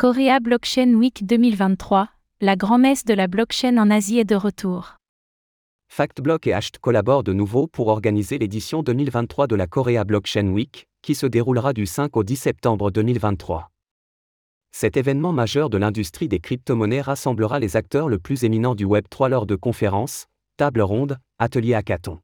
Korea 0.00 0.40
Blockchain 0.40 0.94
Week 0.94 1.26
2023, 1.26 2.08
la 2.40 2.56
grand-messe 2.56 3.04
de 3.04 3.12
la 3.12 3.26
blockchain 3.26 3.76
en 3.76 3.90
Asie 3.90 4.18
est 4.18 4.24
de 4.24 4.34
retour. 4.34 4.96
FactBlock 5.88 6.46
et 6.46 6.54
Hasht 6.54 6.78
collaborent 6.80 7.22
de 7.22 7.34
nouveau 7.34 7.66
pour 7.66 7.88
organiser 7.88 8.38
l'édition 8.38 8.82
2023 8.82 9.46
de 9.46 9.56
la 9.56 9.66
Korea 9.66 10.04
Blockchain 10.04 10.46
Week, 10.46 10.86
qui 11.02 11.14
se 11.14 11.26
déroulera 11.26 11.74
du 11.74 11.84
5 11.84 12.16
au 12.16 12.24
10 12.24 12.36
septembre 12.36 12.90
2023. 12.90 13.68
Cet 14.72 14.96
événement 14.96 15.34
majeur 15.34 15.68
de 15.68 15.76
l'industrie 15.76 16.28
des 16.28 16.40
crypto-monnaies 16.40 17.02
rassemblera 17.02 17.60
les 17.60 17.76
acteurs 17.76 18.08
le 18.08 18.18
plus 18.18 18.44
éminents 18.44 18.74
du 18.74 18.86
Web3 18.86 19.28
lors 19.28 19.44
de 19.44 19.54
conférences, 19.54 20.28
tables 20.56 20.80
rondes, 20.80 21.18
ateliers 21.38 21.74
hackathon. 21.74 22.20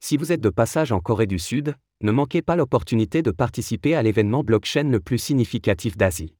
Si 0.00 0.18
vous 0.18 0.32
êtes 0.32 0.42
de 0.42 0.50
passage 0.50 0.92
en 0.92 1.00
Corée 1.00 1.26
du 1.26 1.38
Sud, 1.38 1.76
ne 2.02 2.12
manquez 2.12 2.42
pas 2.42 2.56
l'opportunité 2.56 3.22
de 3.22 3.30
participer 3.30 3.94
à 3.94 4.02
l'événement 4.02 4.44
blockchain 4.44 4.90
le 4.90 5.00
plus 5.00 5.16
significatif 5.16 5.96
d'Asie. 5.96 6.34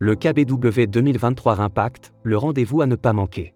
Le 0.00 0.14
KBW 0.14 0.86
2023 0.86 1.60
Impact, 1.60 2.12
le 2.22 2.38
rendez-vous 2.38 2.82
à 2.82 2.86
ne 2.86 2.94
pas 2.94 3.12
manquer. 3.12 3.52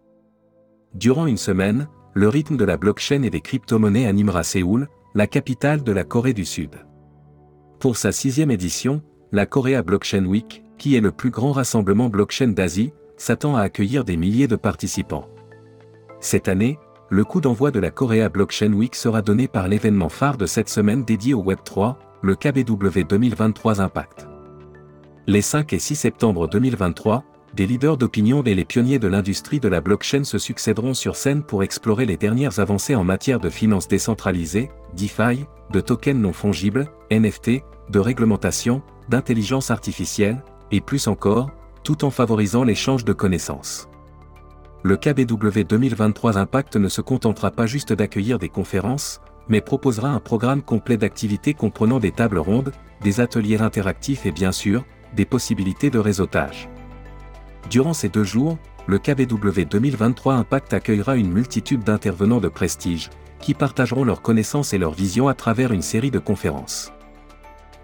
Durant 0.92 1.28
une 1.28 1.36
semaine, 1.36 1.86
le 2.14 2.28
rythme 2.28 2.56
de 2.56 2.64
la 2.64 2.76
blockchain 2.76 3.22
et 3.22 3.30
des 3.30 3.40
crypto-monnaies 3.40 4.06
animera 4.06 4.42
Séoul, 4.42 4.88
la 5.14 5.28
capitale 5.28 5.84
de 5.84 5.92
la 5.92 6.02
Corée 6.02 6.32
du 6.32 6.44
Sud. 6.44 6.84
Pour 7.78 7.96
sa 7.96 8.10
sixième 8.10 8.50
édition, 8.50 9.02
la 9.30 9.46
Korea 9.46 9.84
Blockchain 9.84 10.24
Week, 10.24 10.64
qui 10.78 10.96
est 10.96 11.00
le 11.00 11.12
plus 11.12 11.30
grand 11.30 11.52
rassemblement 11.52 12.08
blockchain 12.08 12.48
d'Asie, 12.48 12.92
s'attend 13.16 13.54
à 13.54 13.60
accueillir 13.60 14.04
des 14.04 14.16
milliers 14.16 14.48
de 14.48 14.56
participants. 14.56 15.28
Cette 16.18 16.48
année, 16.48 16.76
le 17.08 17.22
coup 17.22 17.40
d'envoi 17.40 17.70
de 17.70 17.78
la 17.78 17.92
Korea 17.92 18.28
Blockchain 18.28 18.72
Week 18.72 18.96
sera 18.96 19.22
donné 19.22 19.46
par 19.46 19.68
l'événement 19.68 20.08
phare 20.08 20.38
de 20.38 20.46
cette 20.46 20.68
semaine 20.68 21.04
dédié 21.04 21.34
au 21.34 21.44
Web3, 21.44 21.94
le 22.20 22.34
KBW 22.34 23.04
2023 23.08 23.80
Impact. 23.80 24.26
Les 25.28 25.40
5 25.40 25.72
et 25.72 25.78
6 25.78 25.94
septembre 25.94 26.48
2023, 26.48 27.22
des 27.54 27.64
leaders 27.64 27.96
d'opinion 27.96 28.42
et 28.42 28.56
les 28.56 28.64
pionniers 28.64 28.98
de 28.98 29.06
l'industrie 29.06 29.60
de 29.60 29.68
la 29.68 29.80
blockchain 29.80 30.24
se 30.24 30.36
succéderont 30.36 30.94
sur 30.94 31.14
scène 31.14 31.44
pour 31.44 31.62
explorer 31.62 32.06
les 32.06 32.16
dernières 32.16 32.58
avancées 32.58 32.96
en 32.96 33.04
matière 33.04 33.38
de 33.38 33.48
finances 33.48 33.86
décentralisées, 33.86 34.72
DeFi, 34.96 35.46
de 35.70 35.80
tokens 35.80 36.20
non 36.20 36.32
fongibles, 36.32 36.90
NFT, 37.12 37.62
de 37.88 37.98
réglementation, 38.00 38.82
d'intelligence 39.08 39.70
artificielle, 39.70 40.42
et 40.72 40.80
plus 40.80 41.06
encore, 41.06 41.52
tout 41.84 42.04
en 42.04 42.10
favorisant 42.10 42.64
l'échange 42.64 43.04
de 43.04 43.12
connaissances. 43.12 43.88
Le 44.82 44.96
KBW 44.96 45.62
2023 45.62 46.36
Impact 46.36 46.74
ne 46.74 46.88
se 46.88 47.00
contentera 47.00 47.52
pas 47.52 47.66
juste 47.66 47.92
d'accueillir 47.92 48.40
des 48.40 48.48
conférences, 48.48 49.20
mais 49.48 49.60
proposera 49.60 50.08
un 50.08 50.18
programme 50.18 50.62
complet 50.62 50.96
d'activités 50.96 51.54
comprenant 51.54 52.00
des 52.00 52.10
tables 52.10 52.38
rondes, 52.38 52.72
des 53.02 53.20
ateliers 53.20 53.60
interactifs 53.60 54.26
et 54.26 54.32
bien 54.32 54.50
sûr, 54.50 54.84
des 55.14 55.24
possibilités 55.24 55.90
de 55.90 55.98
réseautage. 55.98 56.68
Durant 57.70 57.92
ces 57.92 58.08
deux 58.08 58.24
jours, 58.24 58.58
le 58.86 58.98
KBW 58.98 59.64
2023 59.70 60.34
Impact 60.34 60.74
accueillera 60.74 61.16
une 61.16 61.32
multitude 61.32 61.84
d'intervenants 61.84 62.40
de 62.40 62.48
prestige, 62.48 63.10
qui 63.40 63.54
partageront 63.54 64.04
leurs 64.04 64.22
connaissances 64.22 64.72
et 64.72 64.78
leurs 64.78 64.94
visions 64.94 65.28
à 65.28 65.34
travers 65.34 65.72
une 65.72 65.82
série 65.82 66.10
de 66.10 66.18
conférences. 66.18 66.92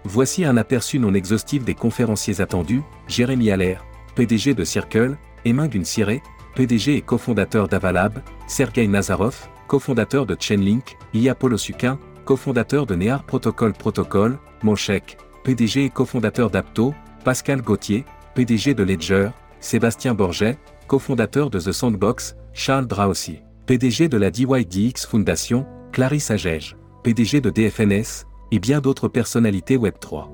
Voici 0.05 0.45
un 0.45 0.57
aperçu 0.57 0.99
non 0.99 1.13
exhaustif 1.13 1.63
des 1.63 1.75
conférenciers 1.75 2.41
attendus, 2.41 2.81
Jérémy 3.07 3.51
Allaire, 3.51 3.85
PDG 4.15 4.53
de 4.53 4.63
Circle, 4.63 5.17
Emin 5.45 5.69
Siré, 5.83 6.21
PDG 6.55 6.95
et 6.95 7.01
cofondateur 7.01 7.67
d'Avalab, 7.67 8.21
Sergei 8.47 8.87
Nazarov, 8.87 9.47
cofondateur 9.67 10.25
de 10.25 10.35
Chainlink, 10.39 10.97
Iya 11.13 11.35
Polosukin, 11.35 11.99
cofondateur 12.25 12.85
de 12.85 12.95
Near 12.95 13.23
Protocol 13.23 13.73
Protocol, 13.73 14.37
Molchek, 14.63 15.17
PDG 15.43 15.85
et 15.85 15.89
cofondateur 15.89 16.49
d'Apto, 16.49 16.93
Pascal 17.23 17.61
Gauthier, 17.61 18.05
PDG 18.35 18.73
de 18.73 18.83
Ledger, 18.83 19.29
Sébastien 19.59 20.13
Borget, 20.13 20.57
cofondateur 20.87 21.49
de 21.49 21.59
The 21.59 21.71
Sandbox, 21.71 22.35
Charles 22.53 22.87
Draossi, 22.87 23.39
PDG 23.65 24.07
de 24.07 24.17
la 24.17 24.31
DYDX 24.31 25.05
Foundation, 25.05 25.65
Clarisse 25.91 26.31
Agege, 26.31 26.75
PDG 27.03 27.41
de 27.41 27.49
DFNS, 27.49 28.25
et 28.51 28.59
bien 28.59 28.79
d'autres 28.79 29.07
personnalités 29.07 29.77
Web3. 29.77 30.29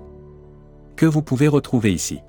Que 0.96 1.06
vous 1.06 1.22
pouvez 1.22 1.48
retrouver 1.48 1.92
ici. 1.92 2.20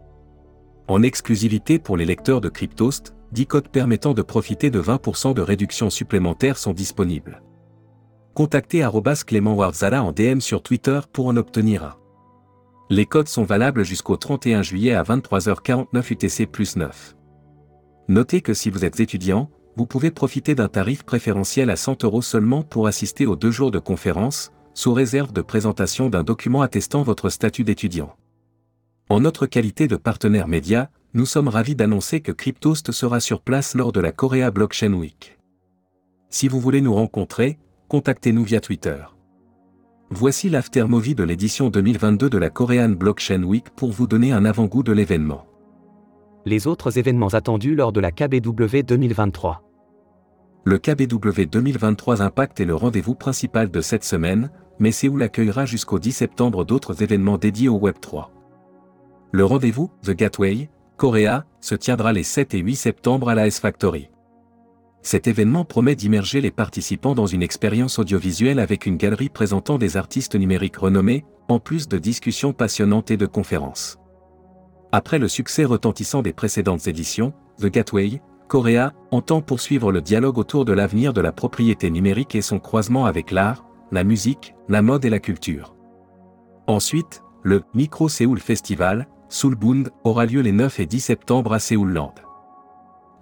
En 0.89 1.03
exclusivité 1.03 1.79
pour 1.79 1.97
les 1.97 2.05
lecteurs 2.05 2.41
de 2.41 2.49
Cryptost, 2.49 3.15
10 3.33 3.47
codes 3.47 3.69
permettant 3.69 4.15
de 4.15 4.23
profiter 4.23 4.71
de 4.71 4.81
20% 4.81 5.35
de 5.35 5.43
réduction 5.43 5.91
supplémentaire 5.91 6.59
sont 6.59 6.73
disponibles. 6.73 7.43
Contactez 8.35 8.87
Clément 9.27 9.55
Warzala 9.55 10.03
en 10.03 10.13
DM 10.13 10.41
sur 10.41 10.63
Twitter 10.63 11.01
pour 11.13 11.27
en 11.27 11.37
obtenir 11.37 11.85
un. 11.85 12.06
Les 12.89 13.05
codes 13.05 13.27
sont 13.27 13.43
valables 13.43 13.85
jusqu'au 13.85 14.17
31 14.17 14.63
juillet 14.63 14.95
à 14.95 15.03
23h49 15.03 16.13
UTC 16.13 16.47
plus 16.47 16.77
9. 16.77 17.17
Notez 18.09 18.41
que 18.41 18.55
si 18.55 18.71
vous 18.71 18.85
êtes 18.85 19.01
étudiant, 19.01 19.51
vous 19.75 19.87
pouvez 19.87 20.13
profiter 20.13 20.55
d'un 20.55 20.69
tarif 20.69 21.03
préférentiel 21.03 21.71
à 21.71 21.77
100 21.77 22.05
euros 22.05 22.23
seulement 22.23 22.63
pour 22.63 22.87
assister 22.87 23.27
aux 23.27 23.35
deux 23.35 23.51
jours 23.51 23.73
de 23.73 23.81
conférence, 23.81 24.53
sous 24.73 24.93
réserve 24.93 25.33
de 25.33 25.43
présentation 25.43 26.09
d'un 26.09 26.23
document 26.23 26.63
attestant 26.63 27.03
votre 27.03 27.29
statut 27.29 27.65
d'étudiant. 27.65 28.15
En 29.09 29.19
notre 29.19 29.47
qualité 29.47 29.89
de 29.89 29.97
partenaire 29.97 30.47
média, 30.47 30.91
nous 31.13 31.27
sommes 31.27 31.49
ravis 31.49 31.75
d'annoncer 31.75 32.21
que 32.21 32.31
Cryptost 32.31 32.93
sera 32.93 33.19
sur 33.19 33.41
place 33.41 33.75
lors 33.75 33.91
de 33.91 34.01
la 34.01 34.13
Korea 34.13 34.53
Blockchain 34.53 34.93
Week. 34.93 35.39
Si 36.31 36.47
vous 36.47 36.61
voulez 36.61 36.81
nous 36.81 36.95
rencontrer, 36.95 37.59
contactez-nous 37.89 38.45
via 38.45 38.61
Twitter. 38.61 39.03
Voici 40.11 40.49
l'aftermovie 40.49 41.17
de 41.17 41.25
l'édition 41.25 41.69
2022 41.69 42.31
de 42.31 42.39
la 42.39 42.49
Korean 42.49 42.91
Blockchain 42.91 43.43
Week 43.43 43.71
pour 43.71 43.91
vous 43.91 44.07
donner 44.07 44.31
un 44.31 44.45
avant-goût 44.45 44.85
de 44.85 44.93
l'événement. 44.93 45.47
Les 46.45 46.69
autres 46.69 46.97
événements 46.97 47.35
attendus 47.35 47.75
lors 47.75 47.91
de 47.91 47.99
la 47.99 48.13
KBW 48.13 48.83
2023. 48.87 49.65
Le 50.65 50.79
KBW 50.79 51.47
2023 51.51 52.23
Impact 52.23 52.61
est 52.61 52.67
le 52.67 52.77
rendez-vous 52.77 53.17
principal 53.17 53.69
de 53.69 53.81
cette 53.81 54.05
semaine, 54.05 54.51
mais 54.79 54.93
Séoul 54.93 55.25
accueillera 55.25 55.67
jusqu'au 55.67 55.99
10 55.99 56.13
septembre 56.13 56.65
d'autres 56.65 57.03
événements 57.03 57.37
dédiés 57.37 57.69
au 57.69 57.81
Web3. 57.81 58.29
Le 59.33 59.45
rendez-vous, 59.45 59.91
The 60.03 60.13
Gateway, 60.13 60.71
Korea, 60.97 61.45
se 61.61 61.75
tiendra 61.75 62.13
les 62.13 62.23
7 62.23 62.55
et 62.55 62.59
8 62.59 62.77
septembre 62.77 63.29
à 63.29 63.35
la 63.35 63.49
S-Factory 63.49 64.09
cet 65.07 65.29
événement 65.29 65.65
promet 65.65 65.95
d'immerger 65.95 66.41
les 66.41 66.51
participants 66.51 67.15
dans 67.15 67.27
une 67.27 67.45
expérience 67.45 68.01
audiovisuelle 68.01 68.59
avec 68.59 68.87
une 68.87 68.97
galerie 68.97 69.29
présentant 69.29 69.79
des 69.79 69.97
artistes 69.97 70.35
numériques 70.35 70.79
renommés, 70.79 71.25
en 71.47 71.61
plus 71.61 71.87
de 71.87 71.97
discussions 71.97 72.53
passionnantes 72.53 73.13
et 73.13 73.17
de 73.17 73.27
conférences. 73.27 73.99
Après 74.91 75.21
le 75.21 75.29
succès 75.29 75.65
retentissant 75.65 76.23
des 76.23 76.33
précédentes 76.33 76.89
éditions, 76.89 77.33
The 77.61 77.67
Gateway, 77.67 78.21
Korea, 78.49 78.95
entend 79.13 79.43
poursuivre 79.43 79.93
le 79.93 80.03
dialogue 80.03 80.39
autour 80.39 80.65
de 80.65 80.73
l'avenir 80.73 81.13
de 81.13 81.21
la 81.21 81.31
propriété 81.31 81.89
numérique 81.89 82.35
et 82.35 82.43
son 82.43 82.59
croisement 82.59 83.07
avec 83.07 83.31
l'art, 83.31 83.65
la 83.93 84.03
musique, 84.03 84.57
la 84.69 84.83
mode 84.83 85.05
et 85.05 85.11
la 85.11 85.21
culture. 85.21 85.77
Ensuite, 86.67 87.23
le 87.45 87.63
Micro 87.75 88.09
Seoul 88.09 88.41
Festival, 88.41 89.07
Soulbund, 89.29 89.91
aura 90.03 90.27
lieu 90.27 90.41
les 90.41 90.51
9 90.51 90.81
et 90.81 90.87
10 90.87 90.99
septembre 90.99 91.53
à 91.53 91.61
Séoul-Land 91.61 92.26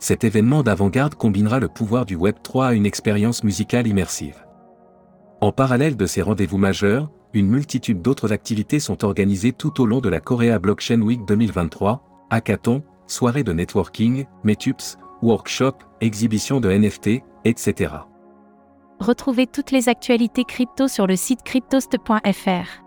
cet 0.04 0.22
événement 0.22 0.62
d'avant-garde 0.62 1.14
combinera 1.14 1.58
le 1.60 1.68
pouvoir 1.68 2.04
du 2.04 2.18
Web3 2.18 2.66
à 2.66 2.74
une 2.74 2.84
expérience 2.84 3.42
musicale 3.42 3.86
immersive. 3.86 4.44
En 5.40 5.50
parallèle 5.50 5.96
de 5.96 6.04
ces 6.04 6.20
rendez-vous 6.20 6.58
majeurs, 6.58 7.10
une 7.32 7.48
multitude 7.48 8.02
d'autres 8.02 8.30
activités 8.30 8.80
sont 8.80 9.02
organisées 9.02 9.52
tout 9.52 9.80
au 9.80 9.86
long 9.86 10.02
de 10.02 10.10
la 10.10 10.20
Korea 10.20 10.58
Blockchain 10.58 11.00
Week 11.00 11.24
2023, 11.26 12.04
hackathon, 12.28 12.82
soirées 13.06 13.44
de 13.44 13.54
networking, 13.54 14.26
meetups, 14.44 14.98
workshops, 15.22 15.86
exhibitions 16.02 16.60
de 16.60 16.70
NFT, 16.70 17.22
etc. 17.46 17.94
Retrouvez 19.00 19.46
toutes 19.46 19.70
les 19.70 19.88
actualités 19.88 20.44
crypto 20.44 20.86
sur 20.86 21.06
le 21.06 21.16
site 21.16 21.42
cryptost.fr. 21.44 22.84